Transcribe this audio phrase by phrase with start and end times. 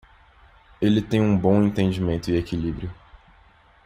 [0.81, 2.91] Ele tem um bom entendimento e equilíbrio